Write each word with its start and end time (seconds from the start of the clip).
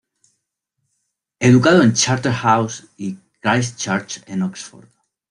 Educado 1.39 1.83
en 1.83 1.93
Charterhouse 1.93 2.87
y 2.97 3.19
Christchurch, 3.39 4.23
en 4.25 4.41
Oxford. 4.41 4.87